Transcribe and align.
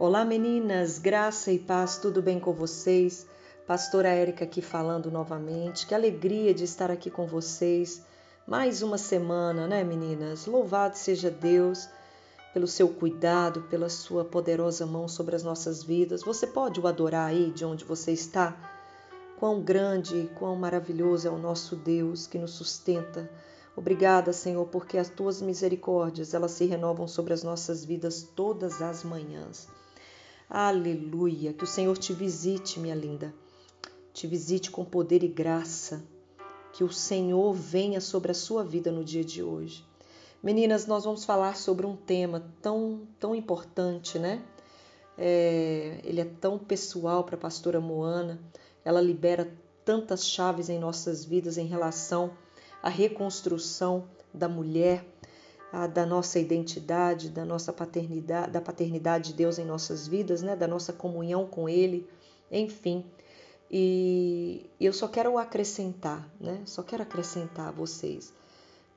Olá 0.00 0.24
meninas, 0.24 1.00
graça 1.00 1.50
e 1.50 1.58
paz, 1.58 1.98
tudo 1.98 2.22
bem 2.22 2.38
com 2.38 2.52
vocês? 2.52 3.26
Pastora 3.66 4.08
Érica 4.08 4.44
aqui 4.44 4.62
falando 4.62 5.10
novamente. 5.10 5.88
Que 5.88 5.92
alegria 5.92 6.54
de 6.54 6.62
estar 6.62 6.88
aqui 6.88 7.10
com 7.10 7.26
vocês. 7.26 8.00
Mais 8.46 8.80
uma 8.80 8.96
semana, 8.96 9.66
né, 9.66 9.82
meninas? 9.82 10.46
Louvado 10.46 10.96
seja 10.96 11.32
Deus 11.32 11.88
pelo 12.54 12.68
seu 12.68 12.88
cuidado, 12.88 13.62
pela 13.62 13.88
sua 13.88 14.24
poderosa 14.24 14.86
mão 14.86 15.08
sobre 15.08 15.34
as 15.34 15.42
nossas 15.42 15.82
vidas. 15.82 16.22
Você 16.22 16.46
pode 16.46 16.78
o 16.78 16.86
adorar 16.86 17.30
aí 17.30 17.50
de 17.50 17.64
onde 17.64 17.84
você 17.84 18.12
está? 18.12 18.56
Quão 19.36 19.60
grande, 19.60 20.30
quão 20.38 20.54
maravilhoso 20.54 21.26
é 21.26 21.30
o 21.32 21.38
nosso 21.38 21.74
Deus 21.74 22.24
que 22.24 22.38
nos 22.38 22.52
sustenta. 22.52 23.28
Obrigada, 23.76 24.32
Senhor, 24.32 24.64
porque 24.66 24.96
as 24.96 25.08
tuas 25.08 25.42
misericórdias, 25.42 26.34
elas 26.34 26.52
se 26.52 26.66
renovam 26.66 27.08
sobre 27.08 27.34
as 27.34 27.42
nossas 27.42 27.84
vidas 27.84 28.22
todas 28.22 28.80
as 28.80 29.02
manhãs. 29.02 29.66
Aleluia. 30.50 31.52
Que 31.52 31.64
o 31.64 31.66
Senhor 31.66 31.96
te 31.98 32.14
visite, 32.14 32.80
minha 32.80 32.94
linda. 32.94 33.34
Te 34.14 34.26
visite 34.26 34.70
com 34.70 34.82
poder 34.82 35.22
e 35.22 35.28
graça. 35.28 36.02
Que 36.72 36.82
o 36.82 36.90
Senhor 36.90 37.52
venha 37.52 38.00
sobre 38.00 38.30
a 38.30 38.34
sua 38.34 38.64
vida 38.64 38.90
no 38.90 39.04
dia 39.04 39.22
de 39.22 39.42
hoje. 39.42 39.84
Meninas, 40.42 40.86
nós 40.86 41.04
vamos 41.04 41.24
falar 41.24 41.54
sobre 41.54 41.84
um 41.84 41.94
tema 41.94 42.50
tão, 42.62 43.06
tão 43.20 43.34
importante, 43.34 44.18
né? 44.18 44.42
É, 45.18 46.00
ele 46.02 46.20
é 46.20 46.24
tão 46.24 46.58
pessoal 46.58 47.24
para 47.24 47.34
a 47.34 47.38
pastora 47.40 47.78
Moana. 47.78 48.40
Ela 48.82 49.02
libera 49.02 49.52
tantas 49.84 50.26
chaves 50.26 50.70
em 50.70 50.78
nossas 50.78 51.26
vidas 51.26 51.58
em 51.58 51.66
relação 51.66 52.30
à 52.82 52.88
reconstrução 52.88 54.08
da 54.32 54.48
mulher 54.48 55.04
da 55.92 56.06
nossa 56.06 56.38
identidade, 56.38 57.28
da 57.28 57.44
nossa 57.44 57.72
paternidade, 57.72 58.50
da 58.50 58.60
paternidade 58.60 59.30
de 59.30 59.34
Deus 59.34 59.58
em 59.58 59.64
nossas 59.64 60.08
vidas, 60.08 60.42
né? 60.42 60.56
da 60.56 60.66
nossa 60.66 60.92
comunhão 60.92 61.46
com 61.46 61.68
Ele, 61.68 62.08
enfim. 62.50 63.04
E 63.70 64.64
eu 64.80 64.92
só 64.92 65.06
quero 65.06 65.36
acrescentar, 65.36 66.26
né? 66.40 66.62
Só 66.64 66.82
quero 66.82 67.02
acrescentar 67.02 67.68
a 67.68 67.70
vocês, 67.70 68.32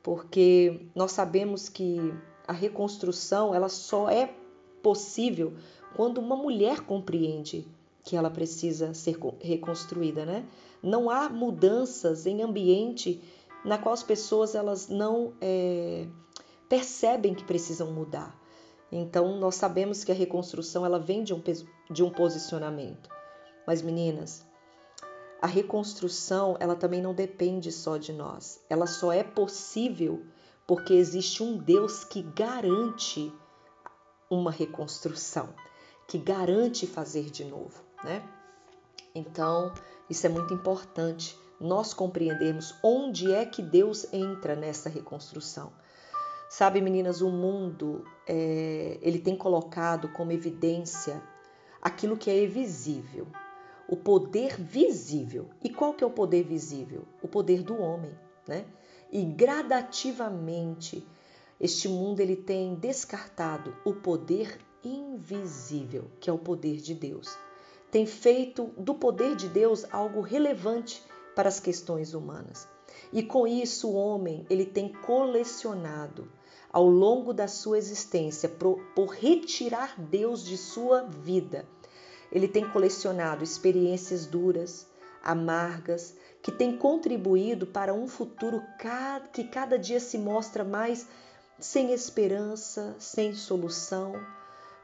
porque 0.02 0.80
nós 0.95 1.11
sabemos 1.11 1.67
que 1.67 2.13
a 2.47 2.53
reconstrução 2.53 3.53
ela 3.53 3.67
só 3.67 4.09
é 4.09 4.33
possível 4.81 5.53
quando 5.94 6.19
uma 6.19 6.38
mulher 6.38 6.80
compreende 6.81 7.67
que 8.03 8.16
ela 8.16 8.30
precisa 8.30 8.94
ser 8.94 9.17
reconstruída, 9.41 10.25
né? 10.25 10.45
Não 10.81 11.09
há 11.09 11.30
mudanças 11.30 12.25
em 12.25 12.41
ambiente 12.41 13.22
na 13.63 13.78
qual 13.78 13.94
as 13.94 14.02
pessoas 14.02 14.56
elas 14.56 14.88
não 14.88 15.33
é, 15.41 16.08
percebem 16.72 17.36
que 17.36 17.44
precisam 17.44 17.91
mudar. 17.91 18.33
Então, 18.89 19.38
nós 19.38 19.55
sabemos 19.55 20.05
que 20.05 20.11
a 20.14 20.16
reconstrução 20.16 20.86
ela 20.86 20.97
vem 20.97 21.22
de 21.22 21.33
um, 21.33 21.44
de 21.89 22.02
um 22.02 22.09
posicionamento. 22.09 23.09
Mas, 23.67 23.81
meninas, 23.81 24.45
a 25.41 25.47
reconstrução 25.47 26.55
ela 26.61 26.73
também 26.73 27.02
não 27.02 27.13
depende 27.13 27.73
só 27.73 27.97
de 27.97 28.13
nós. 28.13 28.63
Ela 28.69 28.88
só 28.88 29.11
é 29.11 29.22
possível 29.22 30.25
porque 30.66 30.94
existe 30.94 31.44
um 31.44 31.58
Deus 31.58 32.05
que 32.05 32.22
garante 32.22 33.33
uma 34.30 34.50
reconstrução, 34.50 35.50
que 36.08 36.17
garante 36.17 36.88
fazer 36.88 37.30
de 37.30 37.44
novo, 37.44 37.83
né? 38.02 38.23
Então, 39.13 39.73
isso 40.09 40.25
é 40.25 40.30
muito 40.30 40.53
importante 40.53 41.38
nós 41.59 41.94
compreendermos 41.94 42.73
onde 42.81 43.30
é 43.30 43.45
que 43.45 43.61
Deus 43.61 44.08
entra 44.13 44.56
nessa 44.56 44.88
reconstrução. 44.88 45.80
Sabe, 46.52 46.81
meninas, 46.81 47.21
o 47.21 47.30
mundo 47.30 48.03
é, 48.27 48.97
ele 49.02 49.19
tem 49.19 49.38
colocado 49.38 50.09
como 50.09 50.33
evidência 50.33 51.23
aquilo 51.81 52.17
que 52.17 52.30
é 52.30 52.44
invisível, 52.44 53.25
o 53.88 53.95
poder 53.95 54.59
visível. 54.59 55.47
E 55.63 55.69
qual 55.69 55.94
que 55.94 56.03
é 56.03 56.07
o 56.07 56.11
poder 56.11 56.44
visível? 56.44 57.07
O 57.23 57.28
poder 57.29 57.63
do 57.63 57.81
homem, 57.81 58.12
né? 58.45 58.66
E 59.09 59.23
gradativamente 59.23 61.07
este 61.57 61.88
mundo 61.88 62.19
ele 62.19 62.35
tem 62.35 62.75
descartado 62.75 63.73
o 63.85 63.94
poder 63.94 64.59
invisível, 64.83 66.12
que 66.19 66.29
é 66.29 66.33
o 66.33 66.38
poder 66.38 66.81
de 66.81 66.94
Deus. 66.94 67.33
Tem 67.89 68.06
feito 68.06 68.72
do 68.78 68.94
poder 68.94 69.38
de 69.38 69.47
Deus 69.47 69.85
algo 69.89 70.19
relevante 70.19 71.01
para 71.33 71.47
as 71.47 71.62
questões 71.62 72.13
humanas. 72.13 72.68
E 73.13 73.23
com 73.23 73.47
isso 73.47 73.88
o 73.89 73.95
homem 73.95 74.45
ele 74.50 74.66
tem 74.66 74.91
colecionado 74.91 76.28
ao 76.71 76.87
longo 76.87 77.33
da 77.33 77.47
sua 77.47 77.77
existência 77.77 78.47
por, 78.47 79.07
retirar 79.07 79.99
Deus 79.99 80.45
de 80.45 80.57
sua 80.57 81.03
vida. 81.03 81.65
Ele 82.31 82.47
tem 82.47 82.69
colecionado 82.69 83.43
experiências 83.43 84.25
duras, 84.25 84.87
amargas, 85.21 86.15
que 86.41 86.51
tem 86.51 86.77
contribuído 86.77 87.67
para 87.67 87.93
um 87.93 88.07
futuro 88.07 88.63
que 89.33 89.43
cada 89.43 89.77
dia 89.77 89.99
se 89.99 90.17
mostra 90.17 90.63
mais 90.63 91.07
sem 91.59 91.91
esperança, 91.91 92.95
sem 92.97 93.35
solução. 93.35 94.13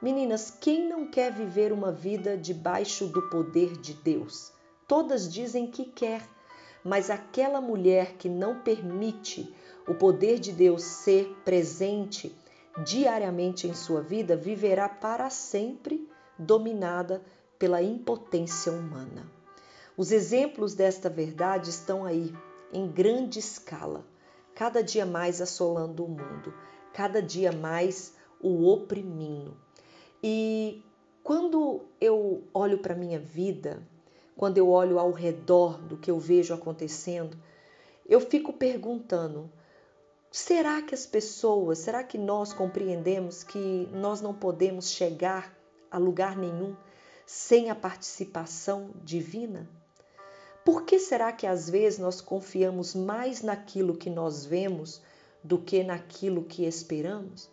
Meninas, 0.02 0.52
quem 0.52 0.88
não 0.88 1.10
quer 1.10 1.34
viver 1.34 1.72
uma 1.72 1.92
vida 1.92 2.38
debaixo 2.38 3.08
do 3.08 3.30
poder 3.30 3.78
de 3.78 3.94
Deus? 3.94 4.52
Todas 4.88 5.32
dizem 5.32 5.72
que 5.72 5.86
quer, 5.86 6.22
mas 6.84 7.10
aquela 7.10 7.60
mulher 7.60 8.14
que 8.14 8.30
não 8.30 8.60
permite 8.60 9.52
o 9.88 9.96
poder 9.96 10.40
de 10.40 10.52
Deus 10.52 10.84
ser 10.84 11.36
presente 11.46 12.36
diariamente 12.84 13.68
em 13.68 13.74
sua 13.74 14.02
vida, 14.02 14.36
viverá 14.36 14.88
para 14.88 15.30
sempre 15.30 16.08
dominada 16.38 17.22
pela 17.58 17.82
impotência 17.82 18.72
humana. 18.72 19.26
Os 19.96 20.12
exemplos 20.12 20.76
desta 20.76 21.10
verdade 21.10 21.72
estão 21.72 22.06
aí, 22.06 22.36
em 22.72 22.88
grande 22.88 23.40
escala, 23.40 24.06
cada 24.54 24.84
dia 24.84 25.06
mais 25.06 25.42
assolando 25.42 26.06
o 26.06 26.10
mundo, 26.10 26.54
cada 26.94 27.22
dia 27.22 27.52
mais 27.52 28.14
o 28.40 28.68
oprimindo. 28.68 29.58
E 30.22 30.84
quando 31.24 31.82
eu 32.00 32.44
olho 32.54 32.78
para 32.78 32.94
a 32.94 32.98
minha 32.98 33.20
vida, 33.20 33.82
quando 34.36 34.58
eu 34.58 34.70
olho 34.70 35.00
ao 35.00 35.12
redor 35.12 35.80
do 35.80 35.98
que 35.98 36.12
eu 36.12 36.20
vejo 36.20 36.54
acontecendo, 36.54 37.36
eu 38.08 38.22
fico 38.22 38.54
perguntando: 38.54 39.50
Será 40.40 40.84
que 40.84 40.94
as 40.94 41.08
pessoas, 41.08 41.80
será 41.80 42.04
que 42.04 42.16
nós 42.16 42.54
compreendemos 42.54 43.44
que 43.44 43.90
nós 43.92 44.22
não 44.22 44.36
podemos 44.36 44.92
chegar 44.92 45.52
a 45.90 45.98
lugar 45.98 46.38
nenhum 46.38 46.76
sem 47.26 47.72
a 47.72 47.76
participação 47.76 48.92
divina? 49.04 49.68
Por 50.64 50.84
que 50.84 51.00
será 51.00 51.32
que 51.32 51.48
às 51.48 51.68
vezes 51.68 51.98
nós 51.98 52.22
confiamos 52.22 52.94
mais 52.94 53.42
naquilo 53.42 53.98
que 53.98 54.12
nós 54.12 54.46
vemos 54.46 55.02
do 55.44 55.58
que 55.58 55.84
naquilo 55.84 56.44
que 56.44 56.66
esperamos? 56.68 57.50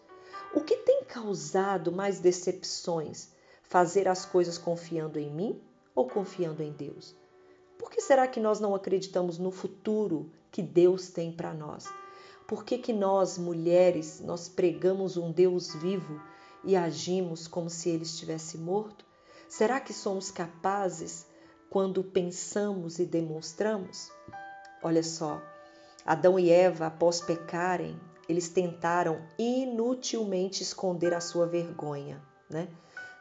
O 0.54 0.60
que 0.60 0.76
tem 0.76 1.04
causado 1.04 1.90
mais 1.90 2.20
decepções? 2.20 3.30
Fazer 3.62 4.06
as 4.06 4.26
coisas 4.26 4.58
confiando 4.58 5.18
em 5.18 5.30
mim 5.30 5.58
ou 5.94 6.06
confiando 6.06 6.62
em 6.62 6.70
Deus? 6.70 7.16
Por 7.78 7.90
que 7.90 8.02
será 8.02 8.28
que 8.28 8.38
nós 8.38 8.60
não 8.60 8.74
acreditamos 8.74 9.38
no 9.38 9.50
futuro 9.50 10.30
que 10.52 10.60
Deus 10.60 11.08
tem 11.08 11.32
para 11.32 11.54
nós? 11.54 11.88
Por 12.46 12.64
que, 12.64 12.76
que 12.76 12.92
nós, 12.92 13.38
mulheres, 13.38 14.20
nós 14.20 14.48
pregamos 14.48 15.16
um 15.16 15.32
Deus 15.32 15.74
vivo 15.74 16.20
e 16.62 16.76
agimos 16.76 17.48
como 17.48 17.70
se 17.70 17.88
ele 17.88 18.02
estivesse 18.02 18.58
morto? 18.58 19.04
Será 19.48 19.80
que 19.80 19.92
somos 19.92 20.30
capazes 20.30 21.26
quando 21.70 22.04
pensamos 22.04 22.98
e 22.98 23.06
demonstramos? 23.06 24.10
Olha 24.82 25.02
só, 25.02 25.40
Adão 26.04 26.38
e 26.38 26.50
Eva, 26.50 26.86
após 26.86 27.20
pecarem, 27.20 27.98
eles 28.28 28.50
tentaram 28.50 29.22
inutilmente 29.38 30.62
esconder 30.62 31.14
a 31.14 31.20
sua 31.20 31.46
vergonha, 31.46 32.22
né? 32.50 32.68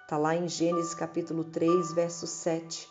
Tá 0.08 0.18
lá 0.18 0.36
em 0.36 0.50
Gênesis 0.50 0.94
capítulo 0.94 1.46
3, 1.46 1.94
verso 1.94 2.28
7. 2.28 2.90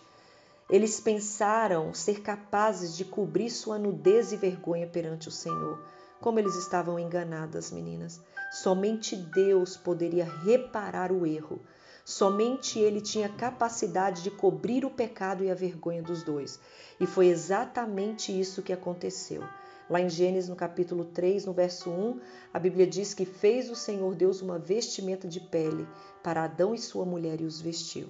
Eles 0.71 0.99
pensaram 0.99 1.93
ser 1.93 2.23
capazes 2.23 2.97
de 2.97 3.05
cobrir 3.05 3.51
sua 3.51 3.79
nudez 3.79 4.33
e 4.33 4.37
vergonha 4.37 4.87
perante 4.87 5.29
o 5.29 5.31
Senhor, 5.31 5.79
como 6.23 6.39
eles 6.39 6.55
estavam 6.55 6.99
enganadas, 7.01 7.73
meninas. 7.73 8.21
Somente 8.53 9.17
Deus 9.17 9.77
poderia 9.77 10.25
reparar 10.25 11.11
o 11.11 11.27
erro. 11.27 11.61
Somente 12.05 12.79
Ele 12.79 13.01
tinha 13.01 13.29
capacidade 13.29 14.23
de 14.23 14.31
cobrir 14.31 14.85
o 14.85 14.91
pecado 14.91 15.43
e 15.43 15.51
a 15.51 15.55
vergonha 15.55 16.01
dos 16.01 16.23
dois. 16.23 16.61
E 17.01 17.07
foi 17.07 17.27
exatamente 17.27 18.39
isso 18.39 18.63
que 18.63 18.73
aconteceu. 18.73 19.43
Lá 19.91 20.01
em 20.01 20.09
Gênesis, 20.09 20.49
no 20.49 20.55
capítulo 20.55 21.05
3, 21.07 21.45
no 21.45 21.53
verso 21.53 21.91
1, 21.91 22.21
a 22.55 22.59
Bíblia 22.59 22.87
diz 22.87 23.13
que 23.13 23.27
fez 23.27 23.69
o 23.69 23.75
Senhor 23.75 24.15
Deus 24.15 24.41
uma 24.41 24.59
vestimenta 24.59 25.27
de 25.27 25.41
pele 25.41 25.87
para 26.23 26.45
Adão 26.45 26.73
e 26.73 26.79
sua 26.79 27.05
mulher 27.05 27.41
e 27.41 27.45
os 27.45 27.61
vestiu. 27.61 28.09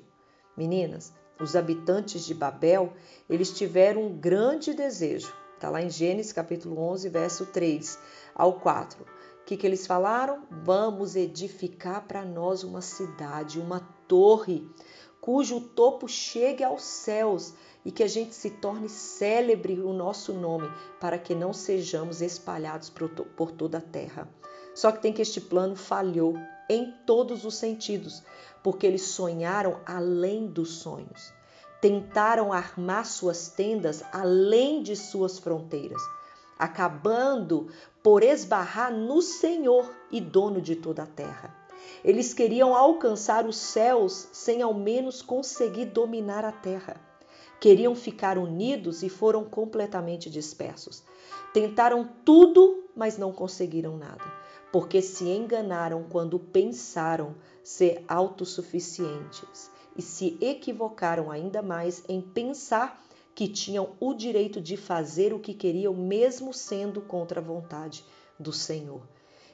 Meninas, 0.55 1.15
os 1.41 1.57
habitantes 1.57 2.27
de 2.27 2.35
Babel, 2.35 2.93
eles 3.29 3.51
tiveram 3.57 4.03
um 4.03 4.17
grande 4.17 4.75
desejo 4.75 5.33
Está 5.63 5.71
lá 5.71 5.81
em 5.81 5.89
Gênesis 5.89 6.33
capítulo 6.33 6.77
11, 6.77 7.09
verso 7.09 7.47
3 7.47 7.97
ao 8.35 8.55
4. 8.55 9.05
O 9.05 9.45
que, 9.45 9.57
que 9.57 9.65
eles 9.65 9.87
falaram? 9.87 10.43
Vamos 10.51 11.15
edificar 11.15 12.05
para 12.09 12.25
nós 12.25 12.65
uma 12.65 12.81
cidade, 12.81 13.61
uma 13.61 13.79
torre, 14.09 14.69
cujo 15.21 15.61
topo 15.61 16.09
chegue 16.09 16.65
aos 16.65 16.83
céus 16.83 17.55
e 17.85 17.93
que 17.93 18.03
a 18.03 18.09
gente 18.09 18.35
se 18.35 18.51
torne 18.51 18.89
célebre 18.89 19.79
o 19.79 19.93
nosso 19.93 20.33
nome, 20.33 20.69
para 21.01 21.17
que 21.17 21.33
não 21.33 21.53
sejamos 21.53 22.21
espalhados 22.21 22.91
por 22.91 23.53
toda 23.53 23.79
a 23.79 23.81
terra. 23.81 24.29
Só 24.75 24.91
que 24.91 25.01
tem 25.01 25.13
que 25.13 25.23
este 25.23 25.41
plano 25.41 25.77
falhou 25.77 26.35
em 26.69 26.93
todos 27.07 27.45
os 27.45 27.55
sentidos, 27.55 28.25
porque 28.65 28.85
eles 28.85 29.03
sonharam 29.03 29.79
além 29.87 30.45
dos 30.49 30.79
sonhos. 30.79 31.33
Tentaram 31.83 32.53
armar 32.53 33.05
suas 33.05 33.49
tendas 33.49 34.05
além 34.13 34.85
de 34.85 34.95
suas 34.95 35.41
fronteiras, 35.41 36.01
acabando 36.57 37.67
por 38.01 38.23
esbarrar 38.23 38.93
no 38.93 39.21
Senhor 39.21 39.93
e 40.09 40.21
dono 40.21 40.61
de 40.61 40.77
toda 40.77 41.03
a 41.03 41.07
terra. 41.07 41.53
Eles 42.05 42.33
queriam 42.33 42.73
alcançar 42.77 43.45
os 43.47 43.57
céus 43.57 44.29
sem 44.31 44.63
ao 44.63 44.73
menos 44.73 45.23
conseguir 45.23 45.87
dominar 45.87 46.45
a 46.45 46.53
terra. 46.53 47.01
Queriam 47.61 47.97
ficar 47.97 48.39
unidos 48.39 49.03
e 49.03 49.09
foram 49.09 49.43
completamente 49.43 50.31
dispersos. 50.31 51.03
Tentaram 51.53 52.09
tudo, 52.25 52.85
mas 52.95 53.19
não 53.19 53.33
conseguiram 53.33 53.97
nada, 53.97 54.23
porque 54.71 55.03
se 55.03 55.25
enganaram 55.25 56.05
quando 56.09 56.39
pensaram 56.39 57.35
ser 57.61 58.05
autossuficientes 58.07 59.72
e 59.97 60.03
se 60.03 60.37
equivocaram 60.41 61.31
ainda 61.31 61.63
mais 61.63 62.05
em 62.09 62.21
pensar 62.21 63.05
que 63.35 63.49
tinham 63.49 63.91
o 63.99 64.15
direito 64.15 64.61
de 64.61 64.77
fazer 64.77 65.33
o 65.33 65.39
que 65.39 65.55
queriam, 65.55 65.95
mesmo 65.95 66.53
sendo 66.53 67.01
contra 67.01 67.41
a 67.41 67.43
vontade 67.43 68.05
do 68.39 68.53
Senhor. 68.53 69.03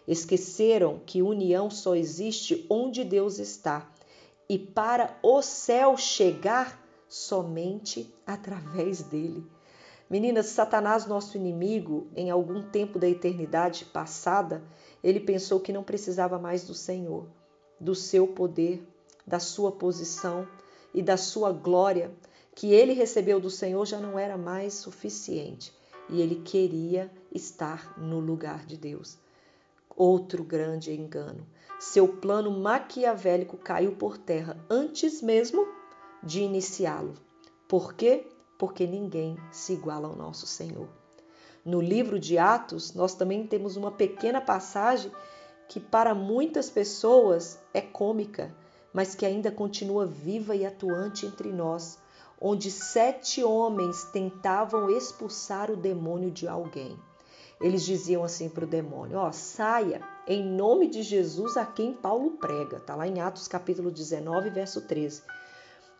Esqueceram 0.06 1.00
que 1.04 1.22
união 1.22 1.70
só 1.70 1.94
existe 1.94 2.66
onde 2.68 3.04
Deus 3.04 3.38
está 3.38 3.88
e 4.48 4.58
para 4.58 5.18
o 5.22 5.42
céu 5.42 5.96
chegar 5.96 6.82
somente 7.08 8.12
através 8.26 9.02
dele. 9.02 9.44
Meninas, 10.08 10.46
Satanás, 10.46 11.06
nosso 11.06 11.36
inimigo, 11.36 12.06
em 12.16 12.30
algum 12.30 12.62
tempo 12.62 12.98
da 12.98 13.06
eternidade 13.06 13.84
passada, 13.84 14.62
ele 15.04 15.20
pensou 15.20 15.60
que 15.60 15.72
não 15.72 15.84
precisava 15.84 16.38
mais 16.38 16.64
do 16.64 16.72
Senhor, 16.72 17.26
do 17.78 17.94
seu 17.94 18.26
poder, 18.26 18.82
da 19.28 19.38
sua 19.38 19.70
posição 19.70 20.48
e 20.94 21.02
da 21.02 21.16
sua 21.16 21.52
glória, 21.52 22.10
que 22.54 22.72
ele 22.72 22.94
recebeu 22.94 23.38
do 23.38 23.50
Senhor 23.50 23.86
já 23.86 24.00
não 24.00 24.18
era 24.18 24.36
mais 24.36 24.74
suficiente 24.74 25.72
e 26.08 26.20
ele 26.20 26.36
queria 26.36 27.10
estar 27.32 27.94
no 27.98 28.18
lugar 28.18 28.64
de 28.64 28.76
Deus. 28.76 29.18
Outro 29.94 30.42
grande 30.42 30.92
engano. 30.92 31.46
Seu 31.78 32.08
plano 32.08 32.50
maquiavélico 32.50 33.56
caiu 33.56 33.92
por 33.92 34.16
terra 34.16 34.56
antes 34.68 35.20
mesmo 35.20 35.68
de 36.22 36.40
iniciá-lo. 36.40 37.14
Por 37.68 37.94
quê? 37.94 38.26
Porque 38.58 38.86
ninguém 38.86 39.36
se 39.52 39.74
iguala 39.74 40.08
ao 40.08 40.16
nosso 40.16 40.46
Senhor. 40.46 40.88
No 41.64 41.80
livro 41.80 42.18
de 42.18 42.38
Atos, 42.38 42.94
nós 42.94 43.14
também 43.14 43.46
temos 43.46 43.76
uma 43.76 43.90
pequena 43.90 44.40
passagem 44.40 45.12
que 45.68 45.78
para 45.78 46.14
muitas 46.14 46.70
pessoas 46.70 47.60
é 47.74 47.80
cômica, 47.80 48.54
mas 48.98 49.14
que 49.14 49.24
ainda 49.24 49.52
continua 49.52 50.04
viva 50.04 50.56
e 50.56 50.66
atuante 50.66 51.24
entre 51.24 51.52
nós, 51.52 52.00
onde 52.40 52.68
sete 52.68 53.44
homens 53.44 54.02
tentavam 54.12 54.90
expulsar 54.90 55.70
o 55.70 55.76
demônio 55.76 56.32
de 56.32 56.48
alguém. 56.48 56.98
Eles 57.60 57.84
diziam 57.84 58.24
assim 58.24 58.48
para 58.48 58.64
o 58.64 58.66
demônio: 58.66 59.18
Ó, 59.18 59.28
oh, 59.28 59.32
saia 59.32 60.02
em 60.26 60.44
nome 60.44 60.88
de 60.88 61.04
Jesus 61.04 61.56
a 61.56 61.64
quem 61.64 61.92
Paulo 61.92 62.32
prega. 62.38 62.78
Está 62.78 62.96
lá 62.96 63.06
em 63.06 63.20
Atos 63.20 63.46
capítulo 63.46 63.92
19, 63.92 64.50
verso 64.50 64.80
13. 64.80 65.22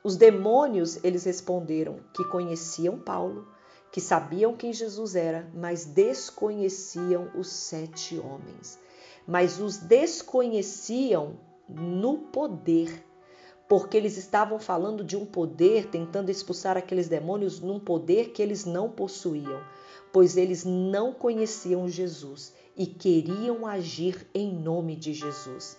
Os 0.02 0.16
demônios, 0.16 0.98
eles 1.04 1.22
responderam 1.22 2.00
que 2.12 2.24
conheciam 2.24 2.98
Paulo, 2.98 3.46
que 3.92 4.00
sabiam 4.00 4.56
quem 4.56 4.72
Jesus 4.72 5.14
era, 5.14 5.48
mas 5.54 5.84
desconheciam 5.84 7.30
os 7.36 7.46
sete 7.48 8.18
homens. 8.18 8.76
Mas 9.24 9.60
os 9.60 9.76
desconheciam 9.76 11.46
no 11.68 12.18
poder, 12.18 13.04
porque 13.68 13.96
eles 13.96 14.16
estavam 14.16 14.58
falando 14.58 15.04
de 15.04 15.16
um 15.16 15.26
poder, 15.26 15.86
tentando 15.86 16.30
expulsar 16.30 16.76
aqueles 16.76 17.08
demônios 17.08 17.60
num 17.60 17.78
poder 17.78 18.30
que 18.30 18.42
eles 18.42 18.64
não 18.64 18.90
possuíam, 18.90 19.62
pois 20.12 20.36
eles 20.36 20.64
não 20.64 21.12
conheciam 21.12 21.88
Jesus 21.88 22.54
e 22.76 22.86
queriam 22.86 23.66
agir 23.66 24.26
em 24.34 24.52
nome 24.52 24.96
de 24.96 25.12
Jesus. 25.12 25.76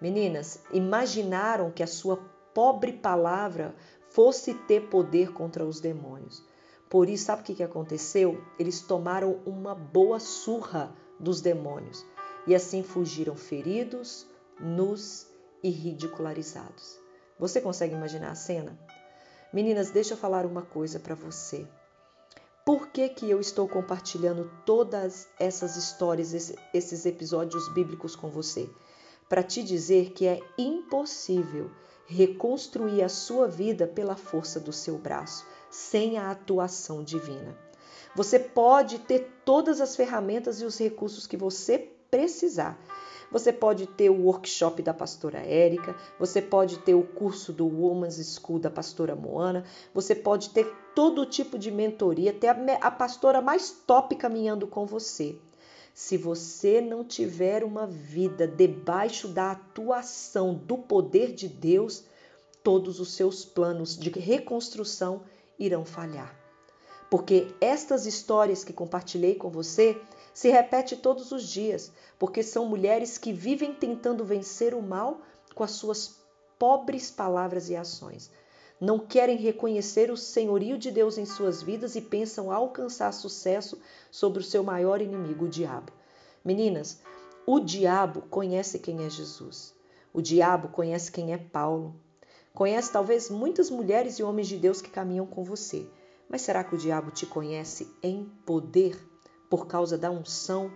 Meninas, 0.00 0.62
imaginaram 0.72 1.70
que 1.70 1.82
a 1.82 1.86
sua 1.86 2.16
pobre 2.54 2.92
palavra 2.92 3.74
fosse 4.08 4.54
ter 4.54 4.88
poder 4.88 5.32
contra 5.32 5.64
os 5.64 5.80
demônios. 5.80 6.42
Por 6.88 7.08
isso, 7.08 7.26
sabe 7.26 7.42
o 7.42 7.44
que 7.44 7.62
aconteceu? 7.62 8.42
Eles 8.58 8.80
tomaram 8.80 9.40
uma 9.44 9.74
boa 9.74 10.18
surra 10.18 10.92
dos 11.18 11.40
demônios 11.40 12.04
e 12.46 12.54
assim 12.54 12.82
fugiram 12.82 13.36
feridos, 13.36 14.26
nus 14.60 15.26
e 15.62 15.70
ridicularizados. 15.70 16.98
Você 17.38 17.60
consegue 17.60 17.94
imaginar 17.94 18.30
a 18.30 18.34
cena? 18.34 18.78
Meninas, 19.52 19.90
deixa 19.90 20.14
eu 20.14 20.18
falar 20.18 20.46
uma 20.46 20.62
coisa 20.62 21.00
para 21.00 21.14
você. 21.14 21.66
Por 22.64 22.88
que, 22.88 23.08
que 23.08 23.28
eu 23.28 23.40
estou 23.40 23.66
compartilhando 23.66 24.50
todas 24.64 25.26
essas 25.38 25.76
histórias, 25.76 26.32
esses 26.72 27.06
episódios 27.06 27.68
bíblicos 27.72 28.14
com 28.14 28.28
você? 28.28 28.68
Para 29.28 29.42
te 29.42 29.62
dizer 29.62 30.12
que 30.12 30.26
é 30.26 30.40
impossível 30.58 31.70
reconstruir 32.06 33.02
a 33.02 33.08
sua 33.08 33.46
vida 33.46 33.86
pela 33.86 34.16
força 34.16 34.58
do 34.58 34.72
seu 34.72 34.98
braço, 34.98 35.46
sem 35.70 36.18
a 36.18 36.30
atuação 36.30 37.02
divina. 37.02 37.56
Você 38.14 38.38
pode 38.38 38.98
ter 38.98 39.30
todas 39.44 39.80
as 39.80 39.94
ferramentas 39.94 40.60
e 40.60 40.64
os 40.64 40.76
recursos 40.78 41.26
que 41.26 41.36
você 41.36 41.78
precisar. 42.10 42.78
Você 43.30 43.52
pode 43.52 43.86
ter 43.86 44.10
o 44.10 44.24
workshop 44.24 44.82
da 44.82 44.92
pastora 44.92 45.38
Érica, 45.38 45.94
você 46.18 46.42
pode 46.42 46.78
ter 46.78 46.94
o 46.94 47.04
curso 47.04 47.52
do 47.52 47.66
Woman's 47.66 48.38
School 48.38 48.58
da 48.58 48.70
pastora 48.70 49.14
Moana, 49.14 49.64
você 49.94 50.14
pode 50.14 50.50
ter 50.50 50.66
todo 50.94 51.24
tipo 51.24 51.58
de 51.58 51.70
mentoria, 51.70 52.32
ter 52.32 52.48
a 52.48 52.90
pastora 52.90 53.40
mais 53.40 53.70
top 53.70 54.16
caminhando 54.16 54.66
com 54.66 54.84
você. 54.84 55.38
Se 55.94 56.16
você 56.16 56.80
não 56.80 57.04
tiver 57.04 57.62
uma 57.62 57.86
vida 57.86 58.46
debaixo 58.46 59.28
da 59.28 59.52
atuação 59.52 60.54
do 60.54 60.78
poder 60.78 61.32
de 61.32 61.48
Deus, 61.48 62.04
todos 62.62 63.00
os 63.00 63.12
seus 63.12 63.44
planos 63.44 63.96
de 63.96 64.10
reconstrução 64.10 65.22
irão 65.58 65.84
falhar. 65.84 66.34
Porque 67.10 67.48
estas 67.60 68.06
histórias 68.06 68.62
que 68.62 68.72
compartilhei 68.72 69.34
com 69.34 69.50
você 69.50 70.00
se 70.40 70.48
repetem 70.48 70.96
todos 70.96 71.32
os 71.32 71.46
dias, 71.46 71.92
porque 72.18 72.42
são 72.42 72.64
mulheres 72.64 73.18
que 73.18 73.30
vivem 73.30 73.74
tentando 73.74 74.24
vencer 74.24 74.72
o 74.72 74.80
mal 74.80 75.20
com 75.54 75.62
as 75.62 75.72
suas 75.72 76.16
pobres 76.58 77.10
palavras 77.10 77.68
e 77.68 77.76
ações. 77.76 78.30
Não 78.80 78.98
querem 78.98 79.36
reconhecer 79.36 80.10
o 80.10 80.16
senhorio 80.16 80.78
de 80.78 80.90
Deus 80.90 81.18
em 81.18 81.26
suas 81.26 81.62
vidas 81.62 81.94
e 81.94 82.00
pensam 82.00 82.50
alcançar 82.50 83.12
sucesso 83.12 83.78
sobre 84.10 84.40
o 84.40 84.42
seu 84.42 84.64
maior 84.64 85.02
inimigo, 85.02 85.44
o 85.44 85.48
diabo. 85.50 85.92
Meninas, 86.42 87.02
o 87.44 87.60
diabo 87.60 88.22
conhece 88.30 88.78
quem 88.78 89.04
é 89.04 89.10
Jesus. 89.10 89.74
O 90.10 90.22
diabo 90.22 90.68
conhece 90.68 91.12
quem 91.12 91.34
é 91.34 91.36
Paulo. 91.36 91.94
Conhece 92.54 92.90
talvez 92.90 93.28
muitas 93.28 93.68
mulheres 93.68 94.18
e 94.18 94.22
homens 94.22 94.48
de 94.48 94.56
Deus 94.56 94.80
que 94.80 94.88
caminham 94.88 95.26
com 95.26 95.44
você. 95.44 95.86
Mas 96.30 96.40
será 96.40 96.64
que 96.64 96.74
o 96.74 96.78
diabo 96.78 97.10
te 97.10 97.26
conhece 97.26 97.94
em 98.02 98.24
poder 98.46 99.09
por 99.50 99.66
causa 99.66 99.98
da 99.98 100.10
unção 100.10 100.72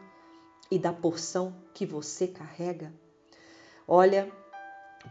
e 0.70 0.78
da 0.78 0.92
porção 0.92 1.54
que 1.72 1.86
você 1.86 2.26
carrega? 2.26 2.92
Olha, 3.86 4.30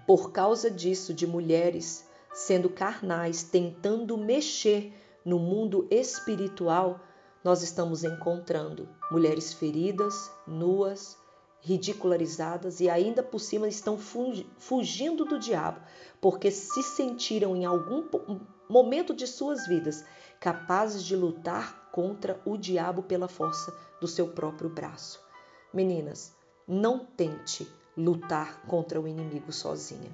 por 0.05 0.31
causa 0.31 0.69
disso, 0.69 1.13
de 1.13 1.25
mulheres 1.25 2.07
sendo 2.33 2.69
carnais, 2.69 3.43
tentando 3.43 4.17
mexer 4.17 4.91
no 5.23 5.39
mundo 5.39 5.87
espiritual, 5.89 6.99
nós 7.43 7.61
estamos 7.61 8.03
encontrando 8.03 8.89
mulheres 9.09 9.53
feridas, 9.53 10.31
nuas, 10.45 11.17
ridicularizadas 11.63 12.81
e 12.81 12.89
ainda 12.89 13.23
por 13.23 13.39
cima 13.39 13.69
estão 13.69 13.97
fugindo 13.97 15.23
do 15.23 15.39
diabo, 15.39 15.79
porque 16.19 16.51
se 16.51 16.83
sentiram 16.83 17.55
em 17.55 17.63
algum 17.63 18.03
momento 18.69 19.13
de 19.13 19.25
suas 19.25 19.65
vidas 19.65 20.03
capazes 20.41 21.03
de 21.03 21.15
lutar 21.15 21.89
contra 21.89 22.39
o 22.45 22.57
diabo 22.57 23.01
pela 23.03 23.29
força 23.29 23.73
do 24.01 24.07
seu 24.07 24.27
próprio 24.27 24.69
braço. 24.69 25.21
Meninas, 25.73 26.33
não 26.67 26.99
tente 26.99 27.65
lutar 27.95 28.61
contra 28.67 28.99
o 28.99 29.07
inimigo 29.07 29.53
sozinha. 29.53 30.11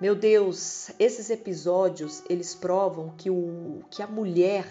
Meu 0.00 0.14
Deus, 0.14 0.90
esses 0.98 1.28
episódios 1.28 2.22
eles 2.28 2.54
provam 2.54 3.14
que, 3.18 3.28
o, 3.28 3.82
que 3.90 4.02
a 4.02 4.06
mulher 4.06 4.66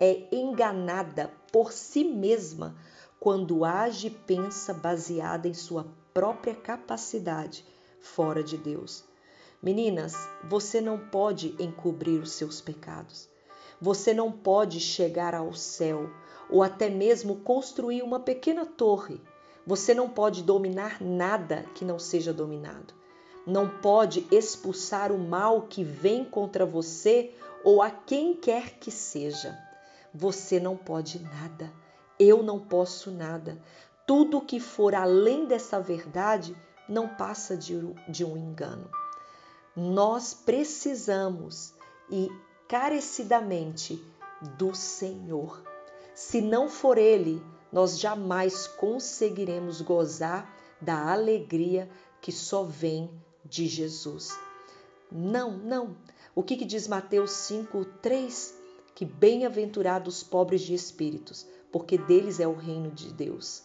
é 0.00 0.26
enganada 0.32 1.30
por 1.52 1.72
si 1.72 2.02
mesma 2.02 2.74
quando 3.20 3.66
age 3.66 4.06
e 4.06 4.10
pensa 4.10 4.72
baseada 4.72 5.46
em 5.46 5.52
sua 5.52 5.86
própria 6.14 6.54
capacidade, 6.54 7.66
fora 8.00 8.42
de 8.42 8.56
Deus. 8.56 9.04
Meninas, 9.62 10.14
você 10.48 10.80
não 10.80 10.98
pode 10.98 11.54
encobrir 11.58 12.18
os 12.18 12.32
seus 12.32 12.62
pecados. 12.62 13.28
Você 13.78 14.14
não 14.14 14.32
pode 14.32 14.80
chegar 14.80 15.34
ao 15.34 15.52
céu 15.52 16.08
ou 16.48 16.62
até 16.62 16.88
mesmo 16.88 17.36
construir 17.36 18.02
uma 18.02 18.18
pequena 18.18 18.64
torre. 18.64 19.20
Você 19.66 19.92
não 19.92 20.08
pode 20.08 20.42
dominar 20.42 20.98
nada 20.98 21.66
que 21.74 21.84
não 21.84 21.98
seja 21.98 22.32
dominado. 22.32 22.94
Não 23.46 23.68
pode 23.68 24.26
expulsar 24.30 25.12
o 25.12 25.18
mal 25.18 25.62
que 25.62 25.84
vem 25.84 26.24
contra 26.24 26.64
você 26.64 27.34
ou 27.62 27.82
a 27.82 27.90
quem 27.90 28.34
quer 28.34 28.78
que 28.78 28.90
seja. 28.90 29.58
Você 30.14 30.58
não 30.58 30.74
pode 30.74 31.18
nada. 31.18 31.70
Eu 32.20 32.42
não 32.42 32.60
posso 32.60 33.10
nada. 33.10 33.58
Tudo 34.06 34.42
que 34.42 34.60
for 34.60 34.94
além 34.94 35.46
dessa 35.46 35.80
verdade 35.80 36.54
não 36.86 37.08
passa 37.08 37.56
de, 37.56 37.74
um 38.24 38.36
engano. 38.36 38.90
Nós 39.74 40.34
precisamos 40.34 41.72
e 42.10 42.28
carecidamente 42.68 44.04
do 44.58 44.74
Senhor. 44.74 45.62
Se 46.14 46.42
não 46.42 46.68
for 46.68 46.98
Ele, 46.98 47.42
nós 47.72 47.98
jamais 47.98 48.66
conseguiremos 48.66 49.80
gozar 49.80 50.54
da 50.78 51.10
alegria 51.10 51.88
que 52.20 52.32
só 52.32 52.64
vem 52.64 53.10
de 53.44 53.66
Jesus. 53.66 54.38
Não, 55.10 55.52
não. 55.56 55.96
O 56.34 56.42
que, 56.42 56.56
que 56.56 56.64
diz 56.64 56.86
Mateus 56.86 57.30
5, 57.30 57.84
3? 58.02 58.58
Que 58.94 59.04
bem-aventurados 59.04 60.18
os 60.18 60.22
pobres 60.22 60.60
de 60.62 60.74
espíritos, 60.74 61.46
porque 61.72 61.96
deles 61.98 62.40
é 62.40 62.46
o 62.46 62.54
reino 62.54 62.90
de 62.90 63.12
Deus. 63.12 63.62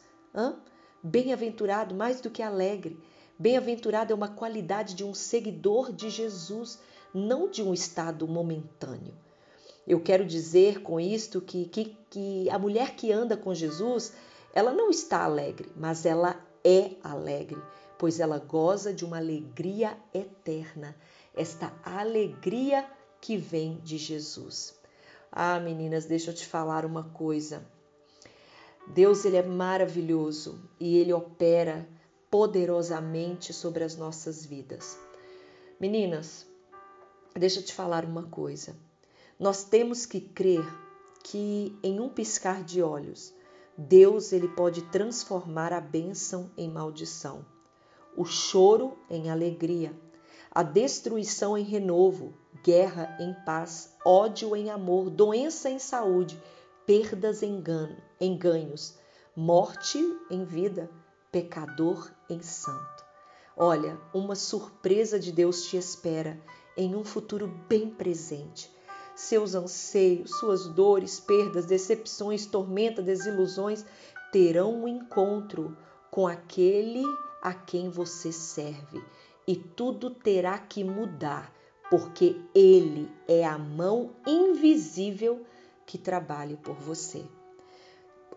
Bem-aventurado 1.02 1.94
mais 1.94 2.20
do 2.20 2.30
que 2.30 2.42
alegre. 2.42 3.00
Bem-aventurado 3.38 4.12
é 4.12 4.16
uma 4.16 4.30
qualidade 4.30 4.96
de 4.96 5.04
um 5.04 5.14
seguidor 5.14 5.92
de 5.92 6.10
Jesus, 6.10 6.80
não 7.14 7.50
de 7.50 7.62
um 7.62 7.74
estado 7.74 8.28
momentâneo. 8.28 9.14
Eu 9.88 10.00
quero 10.02 10.26
dizer 10.26 10.82
com 10.82 11.00
isto 11.00 11.40
que, 11.40 11.66
que, 11.66 11.96
que 12.10 12.50
a 12.50 12.58
mulher 12.58 12.96
que 12.96 13.12
anda 13.12 13.38
com 13.38 13.54
Jesus, 13.54 14.14
ela 14.54 14.74
não 14.74 14.90
está 14.90 15.24
alegre, 15.24 15.72
mas 15.76 16.06
ela 16.06 16.44
é 16.64 16.92
alegre, 17.04 17.62
pois 18.00 18.20
ela 18.20 18.40
goza 18.40 18.92
de 18.92 19.06
uma 19.06 19.18
alegria 19.18 19.96
eterna, 20.12 20.96
esta 21.36 21.72
alegria 21.84 22.90
que 23.22 23.38
vem 23.38 23.80
de 23.84 23.98
Jesus. 23.98 24.74
Ah, 25.32 25.60
meninas, 25.60 26.06
deixa 26.06 26.32
eu 26.32 26.34
te 26.34 26.48
falar 26.48 26.86
uma 26.86 27.04
coisa. 27.04 27.64
Deus 28.88 29.26
ele 29.26 29.38
é 29.38 29.44
maravilhoso 29.44 30.60
e 30.80 30.98
ele 30.98 31.12
opera 31.12 31.88
poderosamente 32.30 33.54
sobre 33.54 33.84
as 33.84 33.96
nossas 33.96 34.46
vidas. 34.46 34.98
Meninas, 35.80 36.46
deixa 37.34 37.60
eu 37.60 37.64
te 37.64 37.74
falar 37.74 38.06
uma 38.06 38.24
coisa. 38.24 38.76
Nós 39.40 39.64
temos 39.64 40.06
que 40.06 40.22
crer 40.22 40.66
que 41.24 41.78
em 41.82 42.00
um 42.00 42.08
piscar 42.08 42.64
de 42.64 42.82
olhos, 42.82 43.34
Deus 43.78 44.32
ele 44.32 44.48
pode 44.48 44.84
transformar 44.84 45.74
a 45.74 45.82
bênção 45.82 46.52
em 46.56 46.70
maldição, 46.70 47.46
o 48.16 48.24
choro 48.24 48.98
em 49.10 49.30
alegria, 49.30 49.94
a 50.52 50.64
destruição 50.64 51.58
em 51.58 51.64
renovo, 51.64 52.34
guerra 52.64 53.18
em 53.20 53.34
paz, 53.46 53.94
ódio 54.06 54.56
em 54.56 54.70
amor, 54.70 55.10
doença 55.10 55.70
em 55.70 55.80
saúde, 55.80 56.42
perdas 56.86 57.44
em, 57.44 57.56
engano, 57.56 57.98
em 58.20 58.38
ganhos, 58.38 58.98
morte 59.36 60.00
em 60.30 60.44
vida, 60.44 60.90
pecador 61.32 62.10
em 62.30 62.42
santo. 62.42 63.06
Olha, 63.58 64.00
uma 64.14 64.36
surpresa 64.36 65.20
de 65.20 65.32
Deus 65.32 65.68
te 65.68 65.78
espera 65.78 66.40
em 66.78 66.96
um 66.96 67.04
futuro 67.04 67.48
bem 67.70 67.90
presente. 67.90 68.70
Seus 69.16 69.56
anseios, 69.56 70.32
suas 70.40 70.68
dores, 70.68 71.20
perdas, 71.20 71.66
decepções, 71.66 72.46
tormentas, 72.46 73.06
desilusões 73.06 73.86
terão 74.32 74.84
um 74.84 74.88
encontro 74.88 75.78
com 76.12 76.28
aquele 76.28 77.04
a 77.42 77.54
quem 77.54 77.90
você 77.90 78.32
serve 78.32 79.02
e 79.48 79.56
tudo 79.56 80.10
terá 80.10 80.58
que 80.58 80.84
mudar, 80.84 81.54
porque 81.90 82.42
Ele 82.54 83.12
é 83.28 83.46
a 83.46 83.58
mão 83.58 84.16
invisível 84.26 85.46
que 85.86 85.98
trabalhe 85.98 86.58
por 86.58 86.76
você. 86.76 87.24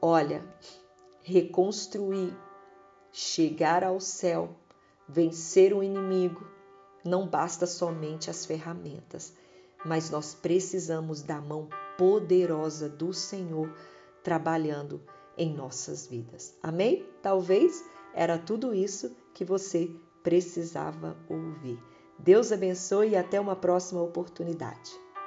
Olha, 0.01 0.45
reconstruir, 1.23 2.37
chegar 3.11 3.83
ao 3.83 3.99
céu, 3.99 4.57
vencer 5.09 5.75
o 5.75 5.83
inimigo, 5.83 6.47
não 7.05 7.27
basta 7.27 7.67
somente 7.67 8.31
as 8.31 8.47
ferramentas, 8.47 9.33
mas 9.85 10.11
nós 10.11 10.35
precisamos 10.35 11.23
da 11.23 11.41
mão 11.41 11.69
poderosa 11.97 12.89
do 12.89 13.13
Senhor 13.13 13.73
trabalhando 14.23 15.03
em 15.37 15.53
nossas 15.53 16.07
vidas. 16.07 16.57
Amém? 16.63 17.05
Talvez 17.23 17.85
era 18.15 18.39
tudo 18.39 18.75
isso 18.75 19.17
que 19.35 19.45
você 19.45 19.91
precisava 20.23 21.17
ouvir. 21.29 21.83
Deus 22.19 22.53
abençoe 22.53 23.11
e 23.11 23.17
até 23.17 23.41
uma 23.41 23.57
próxima 23.57 24.03
oportunidade. 24.03 24.93